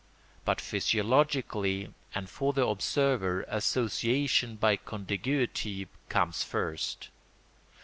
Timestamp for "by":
4.55-4.75